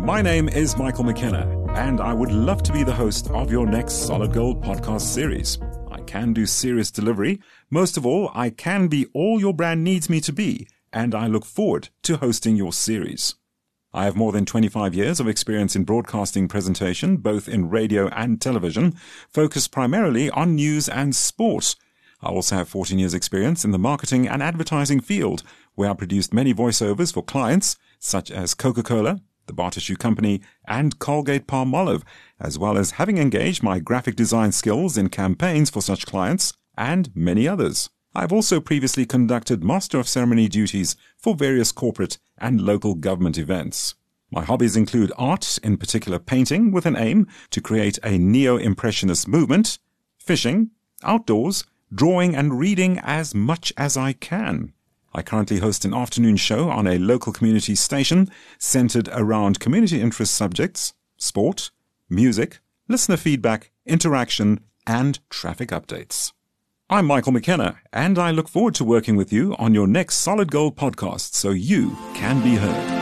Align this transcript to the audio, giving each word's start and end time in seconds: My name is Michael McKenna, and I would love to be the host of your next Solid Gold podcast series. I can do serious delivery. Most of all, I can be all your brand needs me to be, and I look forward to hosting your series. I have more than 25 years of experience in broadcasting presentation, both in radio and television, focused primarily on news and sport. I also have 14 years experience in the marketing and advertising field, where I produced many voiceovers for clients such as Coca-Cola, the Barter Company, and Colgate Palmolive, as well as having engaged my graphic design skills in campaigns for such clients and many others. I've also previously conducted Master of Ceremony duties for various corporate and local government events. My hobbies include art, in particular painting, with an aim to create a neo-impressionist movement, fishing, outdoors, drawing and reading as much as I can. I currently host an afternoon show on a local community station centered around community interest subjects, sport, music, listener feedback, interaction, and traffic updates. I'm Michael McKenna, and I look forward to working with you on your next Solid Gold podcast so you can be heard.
My 0.00 0.22
name 0.22 0.48
is 0.48 0.76
Michael 0.76 1.04
McKenna, 1.04 1.46
and 1.74 2.00
I 2.00 2.12
would 2.12 2.30
love 2.30 2.62
to 2.64 2.72
be 2.72 2.84
the 2.84 2.92
host 2.92 3.28
of 3.30 3.50
your 3.50 3.66
next 3.66 4.06
Solid 4.06 4.32
Gold 4.32 4.62
podcast 4.62 5.00
series. 5.00 5.58
I 5.90 6.00
can 6.02 6.32
do 6.32 6.46
serious 6.46 6.90
delivery. 6.90 7.40
Most 7.70 7.96
of 7.96 8.06
all, 8.06 8.30
I 8.34 8.50
can 8.50 8.88
be 8.88 9.06
all 9.14 9.40
your 9.40 9.52
brand 9.52 9.82
needs 9.82 10.08
me 10.08 10.20
to 10.20 10.32
be, 10.32 10.68
and 10.92 11.14
I 11.14 11.26
look 11.26 11.44
forward 11.44 11.88
to 12.02 12.18
hosting 12.18 12.56
your 12.56 12.72
series. 12.72 13.34
I 13.92 14.04
have 14.04 14.14
more 14.14 14.32
than 14.32 14.44
25 14.44 14.94
years 14.94 15.18
of 15.18 15.28
experience 15.28 15.74
in 15.74 15.84
broadcasting 15.84 16.48
presentation, 16.48 17.16
both 17.16 17.48
in 17.48 17.70
radio 17.70 18.08
and 18.08 18.40
television, 18.40 18.94
focused 19.28 19.72
primarily 19.72 20.30
on 20.30 20.54
news 20.54 20.88
and 20.88 21.16
sport. 21.16 21.74
I 22.20 22.28
also 22.28 22.56
have 22.56 22.68
14 22.68 22.98
years 22.98 23.14
experience 23.14 23.64
in 23.64 23.72
the 23.72 23.78
marketing 23.78 24.28
and 24.28 24.42
advertising 24.42 25.00
field, 25.00 25.42
where 25.74 25.90
I 25.90 25.94
produced 25.94 26.32
many 26.32 26.54
voiceovers 26.54 27.12
for 27.12 27.22
clients 27.22 27.76
such 27.98 28.30
as 28.30 28.54
Coca-Cola, 28.54 29.20
the 29.46 29.52
Barter 29.52 29.94
Company, 29.96 30.40
and 30.66 30.98
Colgate 30.98 31.46
Palmolive, 31.46 32.02
as 32.40 32.58
well 32.58 32.76
as 32.76 32.92
having 32.92 33.18
engaged 33.18 33.62
my 33.62 33.78
graphic 33.78 34.16
design 34.16 34.52
skills 34.52 34.98
in 34.98 35.08
campaigns 35.08 35.70
for 35.70 35.80
such 35.80 36.06
clients 36.06 36.52
and 36.76 37.10
many 37.14 37.48
others. 37.48 37.90
I've 38.14 38.32
also 38.32 38.60
previously 38.60 39.04
conducted 39.04 39.62
Master 39.62 39.98
of 39.98 40.08
Ceremony 40.08 40.48
duties 40.48 40.96
for 41.18 41.34
various 41.34 41.70
corporate 41.72 42.18
and 42.38 42.60
local 42.60 42.94
government 42.94 43.36
events. 43.36 43.94
My 44.30 44.42
hobbies 44.44 44.76
include 44.76 45.12
art, 45.16 45.58
in 45.62 45.76
particular 45.76 46.18
painting, 46.18 46.72
with 46.72 46.86
an 46.86 46.96
aim 46.96 47.26
to 47.50 47.60
create 47.60 47.98
a 48.02 48.18
neo-impressionist 48.18 49.28
movement, 49.28 49.78
fishing, 50.18 50.70
outdoors, 51.02 51.64
drawing 51.94 52.34
and 52.34 52.58
reading 52.58 52.98
as 53.02 53.34
much 53.34 53.72
as 53.76 53.96
I 53.96 54.12
can. 54.12 54.72
I 55.16 55.22
currently 55.22 55.60
host 55.60 55.86
an 55.86 55.94
afternoon 55.94 56.36
show 56.36 56.68
on 56.68 56.86
a 56.86 56.98
local 56.98 57.32
community 57.32 57.74
station 57.74 58.30
centered 58.58 59.08
around 59.10 59.60
community 59.60 59.98
interest 59.98 60.34
subjects, 60.34 60.92
sport, 61.16 61.70
music, 62.10 62.58
listener 62.86 63.16
feedback, 63.16 63.70
interaction, 63.86 64.60
and 64.86 65.18
traffic 65.30 65.70
updates. 65.70 66.34
I'm 66.90 67.06
Michael 67.06 67.32
McKenna, 67.32 67.78
and 67.94 68.18
I 68.18 68.30
look 68.30 68.46
forward 68.46 68.74
to 68.74 68.84
working 68.84 69.16
with 69.16 69.32
you 69.32 69.56
on 69.58 69.72
your 69.72 69.86
next 69.86 70.16
Solid 70.16 70.50
Gold 70.50 70.76
podcast 70.76 71.32
so 71.32 71.48
you 71.48 71.96
can 72.12 72.42
be 72.42 72.56
heard. 72.56 72.95